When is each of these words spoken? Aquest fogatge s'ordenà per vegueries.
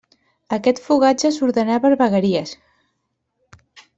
Aquest 0.55 0.79
fogatge 0.85 1.31
s'ordenà 1.35 1.77
per 1.85 1.93
vegueries. 2.01 2.57